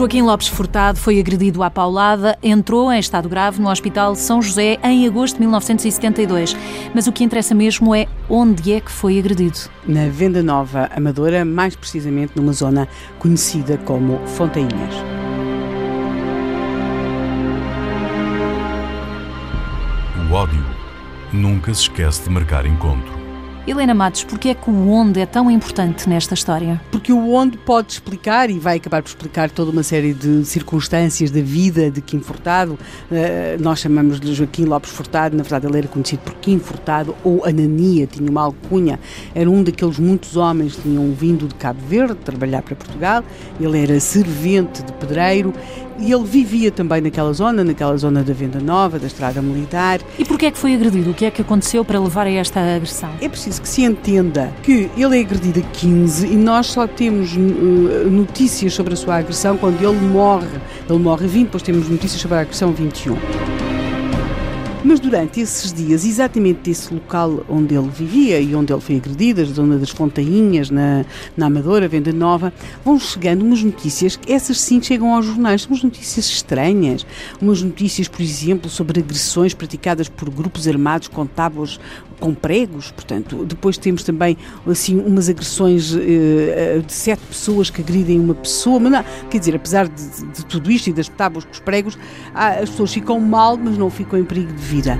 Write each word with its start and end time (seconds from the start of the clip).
Joaquim 0.00 0.22
Lopes 0.22 0.48
Furtado 0.48 0.98
foi 0.98 1.20
agredido 1.20 1.62
à 1.62 1.68
paulada, 1.68 2.38
entrou 2.42 2.90
em 2.90 2.98
estado 2.98 3.28
grave 3.28 3.60
no 3.60 3.68
Hospital 3.68 4.14
São 4.14 4.40
José 4.40 4.78
em 4.82 5.06
agosto 5.06 5.34
de 5.34 5.40
1972. 5.40 6.56
Mas 6.94 7.06
o 7.06 7.12
que 7.12 7.22
interessa 7.22 7.54
mesmo 7.54 7.94
é 7.94 8.06
onde 8.26 8.72
é 8.72 8.80
que 8.80 8.90
foi 8.90 9.18
agredido. 9.18 9.58
Na 9.86 10.08
Venda 10.08 10.42
Nova 10.42 10.88
Amadora, 10.96 11.44
mais 11.44 11.76
precisamente 11.76 12.32
numa 12.34 12.54
zona 12.54 12.88
conhecida 13.18 13.76
como 13.76 14.18
Fontainhas. 14.26 14.94
O 20.30 20.32
ódio 20.32 20.64
nunca 21.30 21.74
se 21.74 21.82
esquece 21.82 22.22
de 22.22 22.30
marcar 22.30 22.64
encontro. 22.64 23.19
Helena 23.66 23.94
Matos, 23.94 24.24
porquê 24.24 24.48
é 24.48 24.54
que 24.54 24.70
o 24.70 24.90
onde 24.90 25.20
é 25.20 25.26
tão 25.26 25.50
importante 25.50 26.08
nesta 26.08 26.32
história? 26.32 26.80
Porque 26.90 27.12
o 27.12 27.34
onde 27.34 27.58
pode 27.58 27.92
explicar, 27.92 28.48
e 28.48 28.58
vai 28.58 28.78
acabar 28.78 29.02
por 29.02 29.08
explicar 29.08 29.50
toda 29.50 29.70
uma 29.70 29.82
série 29.82 30.14
de 30.14 30.44
circunstâncias 30.46 31.30
da 31.30 31.42
vida 31.42 31.90
de 31.90 32.00
Kim 32.00 32.20
Furtado. 32.20 32.72
Uh, 32.72 33.62
nós 33.62 33.80
chamamos 33.80 34.18
de 34.18 34.32
Joaquim 34.34 34.64
Lopes 34.64 34.90
Furtado, 34.90 35.36
na 35.36 35.42
verdade 35.42 35.66
ele 35.66 35.76
era 35.76 35.88
conhecido 35.88 36.20
por 36.20 36.34
Kim 36.36 36.58
Furtado 36.58 37.14
ou 37.22 37.44
Anania, 37.44 38.06
tinha 38.06 38.30
uma 38.30 38.42
alcunha. 38.42 38.98
Era 39.34 39.48
um 39.50 39.62
daqueles 39.62 39.98
muitos 39.98 40.36
homens 40.36 40.76
que 40.76 40.82
tinham 40.82 41.12
vindo 41.12 41.46
de 41.46 41.54
Cabo 41.54 41.80
Verde 41.86 42.14
trabalhar 42.14 42.62
para 42.62 42.74
Portugal. 42.74 43.22
Ele 43.60 43.78
era 43.78 44.00
servente 44.00 44.82
de 44.82 44.92
pedreiro 44.94 45.52
e 46.00 46.12
ele 46.12 46.24
vivia 46.24 46.70
também 46.70 47.00
naquela 47.00 47.32
zona, 47.32 47.62
naquela 47.62 47.96
zona 47.96 48.22
da 48.22 48.32
Venda 48.32 48.58
Nova, 48.58 48.98
da 48.98 49.06
Estrada 49.06 49.40
Militar. 49.42 50.00
E 50.18 50.24
porquê 50.24 50.46
é 50.46 50.50
que 50.50 50.58
foi 50.58 50.74
agredido? 50.74 51.10
O 51.10 51.14
que 51.14 51.24
é 51.24 51.30
que 51.30 51.42
aconteceu 51.42 51.84
para 51.84 52.00
levar 52.00 52.26
a 52.26 52.30
esta 52.30 52.60
agressão? 52.60 53.10
É 53.20 53.28
preciso 53.28 53.60
que 53.60 53.68
se 53.68 53.82
entenda 53.82 54.52
que 54.62 54.90
ele 54.96 55.18
é 55.18 55.20
agredido 55.20 55.60
a 55.60 55.62
15 55.62 56.26
e 56.26 56.36
nós 56.36 56.66
só 56.66 56.86
temos 56.86 57.34
uh, 57.36 57.38
notícias 58.10 58.72
sobre 58.72 58.94
a 58.94 58.96
sua 58.96 59.16
agressão 59.16 59.56
quando 59.56 59.80
ele 59.82 60.00
morre. 60.00 60.48
Ele 60.88 60.98
morre 60.98 61.26
a 61.26 61.28
20, 61.28 61.44
depois 61.44 61.62
temos 61.62 61.88
notícias 61.88 62.20
sobre 62.20 62.38
a 62.38 62.40
agressão 62.40 62.72
21. 62.72 63.49
Mas 64.82 64.98
durante 64.98 65.40
esses 65.40 65.74
dias, 65.74 66.06
exatamente 66.06 66.60
desse 66.60 66.92
local 66.92 67.44
onde 67.50 67.74
ele 67.74 67.88
vivia 67.88 68.40
e 68.40 68.54
onde 68.54 68.72
ele 68.72 68.80
foi 68.80 68.96
agredido, 68.96 69.42
a 69.42 69.44
zona 69.44 69.76
das 69.76 69.90
Fontainhas, 69.90 70.70
na, 70.70 71.04
na 71.36 71.46
Amadora, 71.46 71.86
Venda 71.86 72.12
Nova, 72.12 72.50
vão 72.82 72.98
chegando 72.98 73.42
umas 73.42 73.62
notícias, 73.62 74.18
essas 74.26 74.58
sim 74.58 74.80
chegam 74.82 75.14
aos 75.14 75.26
jornais, 75.26 75.66
umas 75.66 75.82
notícias 75.82 76.24
estranhas, 76.26 77.04
umas 77.42 77.62
notícias, 77.62 78.08
por 78.08 78.22
exemplo, 78.22 78.70
sobre 78.70 79.00
agressões 79.00 79.52
praticadas 79.52 80.08
por 80.08 80.30
grupos 80.30 80.66
armados 80.66 81.08
com 81.08 81.26
tábuas 81.26 81.78
com 82.20 82.34
pregos, 82.34 82.90
portanto, 82.90 83.44
depois 83.46 83.78
temos 83.78 84.04
também 84.04 84.36
assim 84.66 84.98
umas 84.98 85.28
agressões 85.28 85.92
uh, 85.94 86.82
de 86.86 86.92
sete 86.92 87.22
pessoas 87.22 87.70
que 87.70 87.80
agridem 87.80 88.20
uma 88.20 88.34
pessoa, 88.34 88.78
mas 88.78 88.92
não, 88.92 89.04
quer 89.30 89.38
dizer, 89.38 89.56
apesar 89.56 89.88
de, 89.88 90.26
de 90.26 90.44
tudo 90.44 90.70
isto 90.70 90.88
e 90.88 90.92
das 90.92 91.08
tábuas 91.08 91.44
com 91.44 91.52
os 91.52 91.60
pregos, 91.60 91.98
as 92.34 92.68
pessoas 92.68 92.92
ficam 92.92 93.18
mal, 93.18 93.56
mas 93.56 93.78
não 93.78 93.90
ficam 93.90 94.18
em 94.18 94.24
perigo 94.24 94.52
de 94.52 94.62
vida. 94.70 94.96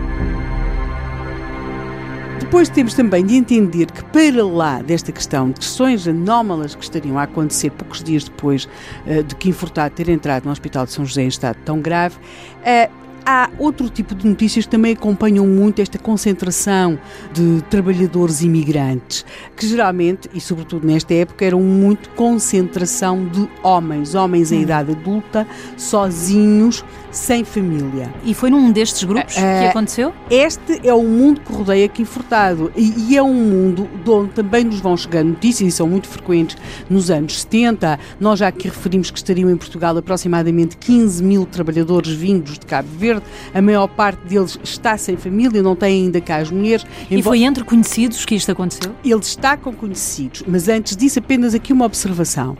Depois 2.40 2.68
temos 2.68 2.94
também 2.94 3.24
de 3.24 3.36
entender 3.36 3.86
que, 3.92 4.02
para 4.06 4.44
lá 4.44 4.82
desta 4.82 5.12
questão 5.12 5.50
de 5.50 5.60
questões 5.60 6.08
anómalas 6.08 6.75
que 6.75 6.82
estariam 6.82 7.16
a 7.16 7.22
acontecer 7.22 7.70
poucos 7.70 8.03
dias 8.03 8.25
depois 8.25 8.64
uh, 9.06 9.22
de 9.22 9.36
que 9.36 9.53
Furtado 9.53 9.94
ter 9.94 10.08
entrado 10.08 10.47
no 10.47 10.50
Hospital 10.50 10.86
de 10.86 10.91
São 10.91 11.04
José 11.04 11.22
em 11.22 11.28
estado 11.28 11.56
tão 11.64 11.81
grave, 11.81 12.16
uh, 12.16 13.00
Há 13.25 13.50
outro 13.58 13.88
tipo 13.88 14.14
de 14.14 14.26
notícias 14.26 14.64
que 14.64 14.70
também 14.70 14.92
acompanham 14.92 15.47
muito 15.47 15.81
esta 15.81 15.98
concentração 15.98 16.98
de 17.32 17.62
trabalhadores 17.70 18.42
imigrantes, 18.42 19.25
que 19.56 19.66
geralmente, 19.66 20.28
e 20.34 20.41
sobretudo 20.41 20.86
nesta 20.86 21.14
época, 21.14 21.44
eram 21.44 21.60
muito 21.60 22.10
concentração 22.10 23.26
de 23.26 23.48
homens, 23.62 24.14
homens 24.14 24.50
hum. 24.50 24.56
em 24.56 24.62
idade 24.62 24.92
adulta, 24.92 25.47
sozinhos, 25.76 26.84
sem 27.10 27.44
família. 27.44 28.12
E 28.25 28.34
foi 28.34 28.50
num 28.50 28.70
destes 28.70 29.04
grupos 29.04 29.34
uh, 29.37 29.41
que 29.41 29.44
eh, 29.44 29.69
aconteceu? 29.69 30.12
Este 30.31 30.87
é 30.87 30.94
o 30.94 31.02
mundo 31.02 31.41
que 31.41 31.52
rodeia 31.52 31.87
aqui 31.87 32.04
Furtado 32.04 32.72
e, 32.76 33.10
e, 33.10 33.16
é 33.16 33.22
um 33.22 33.34
mundo 33.34 33.88
de 34.04 34.10
onde 34.10 34.31
também 34.31 34.64
nos 34.64 34.81
vão 34.81 34.97
chegando 34.97 35.31
notícias 35.31 35.75
e 35.75 35.76
são 35.76 35.88
muito 35.88 36.08
frequentes 36.08 36.56
nos 36.88 37.10
anos 37.10 37.41
70. 37.41 37.98
Nós 38.20 38.38
já 38.38 38.48
aqui 38.48 38.69
referimos 38.69 39.10
que 39.10 39.19
estariam 39.19 39.50
em 39.50 39.56
Portugal 39.56 39.97
aproximadamente 39.97 40.76
15 40.76 41.22
mil 41.22 41.47
trabalhadores 41.47 42.12
vindos 42.12 42.58
de 42.58 42.66
Cabo 42.66 42.88
Verde. 42.97 43.09
A 43.53 43.62
maior 43.62 43.88
parte 43.88 44.21
deles 44.26 44.59
está 44.62 44.97
sem 44.97 45.16
família, 45.16 45.62
não 45.62 45.75
tem 45.75 46.04
ainda 46.04 46.21
cá 46.21 46.37
as 46.37 46.50
mulheres. 46.50 46.84
E 47.10 47.22
foi 47.22 47.43
entre 47.43 47.65
conhecidos 47.65 48.25
que 48.25 48.34
isto 48.34 48.53
aconteceu? 48.53 48.94
Ele 49.04 49.21
está 49.21 49.56
com 49.56 49.72
conhecidos, 49.72 50.44
mas 50.47 50.69
antes 50.69 50.97
disso 50.97 51.19
apenas 51.19 51.54
aqui 51.54 51.72
uma 51.72 51.84
observação. 51.84 52.56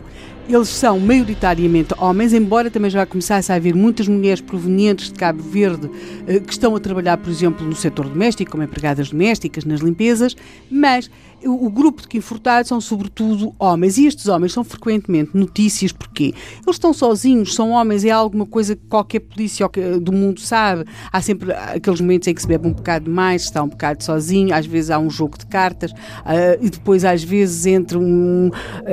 Eles 0.49 0.67
são 0.69 0.99
maioritariamente 0.99 1.93
homens, 1.97 2.33
embora 2.33 2.69
também 2.69 2.89
já 2.89 3.05
começasse 3.05 3.51
a 3.51 3.55
haver 3.55 3.73
muitas 3.73 4.07
mulheres 4.07 4.41
provenientes 4.41 5.11
de 5.11 5.13
Cabo 5.13 5.41
Verde 5.41 5.89
eh, 6.27 6.39
que 6.39 6.51
estão 6.51 6.75
a 6.75 6.79
trabalhar, 6.79 7.17
por 7.17 7.29
exemplo, 7.29 7.65
no 7.65 7.75
setor 7.75 8.09
doméstico, 8.09 8.51
como 8.51 8.63
empregadas 8.63 9.09
domésticas, 9.09 9.63
nas 9.63 9.79
limpezas, 9.79 10.35
mas 10.69 11.09
o, 11.43 11.69
grupo 11.69 12.01
de 12.01 12.07
que 12.07 12.17
infurtados 12.17 12.69
são 12.69 12.79
sobretudo 12.79 13.53
homens 13.57 13.97
e 13.97 14.05
estes 14.05 14.27
homens 14.27 14.53
são 14.53 14.63
frequentemente 14.63 15.31
notícias 15.33 15.91
porque 15.91 16.25
eles 16.25 16.75
estão 16.75 16.93
sozinhos, 16.93 17.55
são 17.55 17.71
homens, 17.71 18.05
é 18.05 18.11
alguma 18.11 18.45
coisa 18.45 18.75
que 18.75 18.85
qualquer 18.87 19.21
polícia 19.21 19.67
do 19.99 20.11
mundo 20.11 20.39
sabe. 20.39 20.85
Há 21.11 21.21
sempre 21.21 21.51
aqueles 21.51 21.99
momentos 21.99 22.27
em 22.27 22.33
que 22.33 22.41
se 22.41 22.47
bebe 22.47 22.67
um 22.67 22.73
bocado 22.73 23.09
mais, 23.09 23.43
está 23.43 23.63
um 23.63 23.69
bocado 23.69 24.03
sozinho, 24.03 24.53
às 24.53 24.65
vezes 24.65 24.91
há 24.91 24.99
um 24.99 25.09
jogo 25.09 25.37
de 25.37 25.45
cartas 25.47 25.91
uh, 25.91 26.57
e 26.61 26.69
depois 26.69 27.03
às 27.03 27.23
vezes 27.23 27.65
entre, 27.65 27.97
um, 27.97 28.49
uh, 28.49 28.51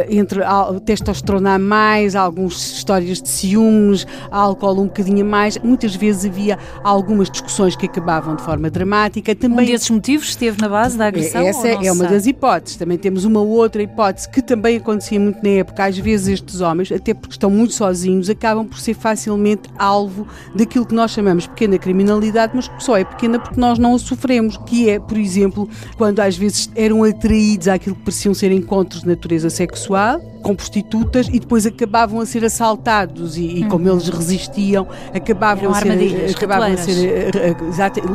entre 0.08 0.40
testosterona 0.86 1.47
a 1.54 1.58
mais, 1.58 2.14
algumas 2.14 2.54
histórias 2.54 3.20
de 3.20 3.28
ciúmes, 3.28 4.06
álcool 4.30 4.80
um 4.80 4.86
bocadinho 4.86 5.24
a 5.24 5.28
mais. 5.28 5.58
Muitas 5.58 5.94
vezes 5.94 6.24
havia 6.24 6.58
algumas 6.82 7.30
discussões 7.30 7.76
que 7.76 7.86
acabavam 7.86 8.36
de 8.36 8.42
forma 8.42 8.70
dramática. 8.70 9.34
Também, 9.34 9.66
um 9.66 9.70
desses 9.72 9.90
motivos 9.90 10.28
esteve 10.28 10.60
na 10.60 10.68
base 10.68 10.96
da 10.96 11.06
agressão? 11.06 11.42
Essa 11.42 11.68
é 11.68 11.92
uma 11.92 12.06
das 12.06 12.26
hipóteses. 12.26 12.76
Também 12.76 12.98
temos 12.98 13.24
uma 13.24 13.40
outra 13.40 13.82
hipótese 13.82 14.28
que 14.28 14.42
também 14.42 14.76
acontecia 14.76 15.18
muito 15.18 15.42
na 15.42 15.50
época. 15.50 15.84
Às 15.84 15.98
vezes 15.98 16.28
estes 16.28 16.60
homens, 16.60 16.90
até 16.92 17.14
porque 17.14 17.34
estão 17.34 17.50
muito 17.50 17.74
sozinhos, 17.74 18.28
acabam 18.28 18.66
por 18.66 18.78
ser 18.78 18.94
facilmente 18.94 19.68
alvo 19.78 20.26
daquilo 20.54 20.86
que 20.86 20.94
nós 20.94 21.10
chamamos 21.10 21.46
pequena 21.46 21.78
criminalidade, 21.78 22.52
mas 22.54 22.68
que 22.68 22.82
só 22.82 22.96
é 22.96 23.04
pequena 23.04 23.38
porque 23.38 23.60
nós 23.60 23.78
não 23.78 23.94
a 23.94 23.98
sofremos. 23.98 24.56
Que 24.66 24.90
é, 24.90 24.98
por 24.98 25.16
exemplo, 25.16 25.68
quando 25.96 26.20
às 26.20 26.36
vezes 26.36 26.70
eram 26.74 27.04
atraídos 27.04 27.68
àquilo 27.68 27.96
que 27.96 28.02
pareciam 28.02 28.34
ser 28.34 28.52
encontros 28.52 29.02
de 29.02 29.08
natureza 29.08 29.50
sexual, 29.50 30.20
com 30.42 30.54
prostitutas, 30.54 31.27
e 31.32 31.38
depois 31.38 31.66
acabavam 31.66 32.20
a 32.20 32.26
ser 32.26 32.44
assaltados 32.44 33.36
e, 33.36 33.42
e 33.42 33.64
como 33.66 33.86
uhum. 33.86 33.92
eles 33.92 34.08
resistiam, 34.08 34.86
acabavam 35.14 35.70
a 35.70 35.74
ser, 35.74 36.30
acabavam 36.36 36.72
a 36.72 36.76
ser 36.76 37.36
eh, 37.36 37.56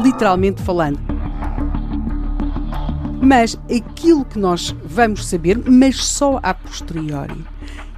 literalmente 0.03 0.61
falando. 0.61 0.99
Mas 3.21 3.57
aquilo 3.73 4.25
que 4.25 4.37
nós 4.37 4.75
vamos 4.83 5.25
saber, 5.25 5.57
mas 5.65 6.03
só 6.03 6.39
a 6.43 6.53
posteriori, 6.53 7.45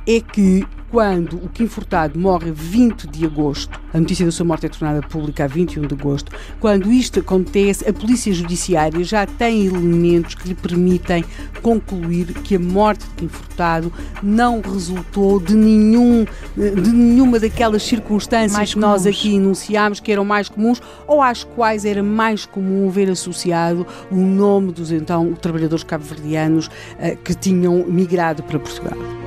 é 0.07 0.19
que 0.19 0.65
quando 0.95 1.35
o 1.43 1.49
Kim 1.49 1.67
Furtado 1.67 2.17
morre 2.17 2.53
20 2.53 3.07
de 3.07 3.25
agosto, 3.25 3.81
a 3.93 3.99
notícia 3.99 4.25
da 4.25 4.31
sua 4.31 4.45
morte 4.45 4.65
é 4.65 4.69
tornada 4.69 5.05
pública 5.05 5.43
a 5.43 5.47
21 5.47 5.87
de 5.87 5.93
agosto, 5.93 6.31
quando 6.57 6.89
isto 6.89 7.19
acontece, 7.19 7.85
a 7.85 7.91
Polícia 7.91 8.31
Judiciária 8.31 9.03
já 9.03 9.25
tem 9.25 9.65
elementos 9.65 10.35
que 10.35 10.47
lhe 10.47 10.55
permitem 10.55 11.25
concluir 11.61 12.27
que 12.27 12.55
a 12.55 12.59
morte 12.59 13.05
de 13.09 13.15
Kim 13.15 13.27
Furtado 13.27 13.91
não 14.23 14.61
resultou 14.61 15.37
de, 15.37 15.53
nenhum, 15.53 16.25
de 16.55 16.91
nenhuma 16.93 17.41
daquelas 17.41 17.83
circunstâncias 17.83 18.53
mais 18.53 18.73
que 18.73 18.79
nós 18.79 19.05
aqui 19.05 19.35
enunciámos 19.35 19.99
que 19.99 20.13
eram 20.13 20.23
mais 20.23 20.47
comuns 20.47 20.81
ou 21.05 21.21
às 21.21 21.43
quais 21.43 21.83
era 21.83 22.01
mais 22.01 22.45
comum 22.45 22.89
ver 22.89 23.09
associado 23.09 23.85
o 24.09 24.15
nome 24.15 24.71
dos 24.71 24.93
então 24.93 25.33
trabalhadores 25.33 25.83
cabo-verdianos 25.83 26.67
uh, 26.67 27.17
que 27.21 27.35
tinham 27.35 27.83
migrado 27.85 28.41
para 28.43 28.57
Portugal. 28.57 29.24